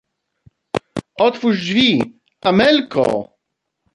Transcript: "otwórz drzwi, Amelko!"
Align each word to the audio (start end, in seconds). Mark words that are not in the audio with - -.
"otwórz 1.25 1.57
drzwi, 1.63 1.91
Amelko!" 2.49 3.05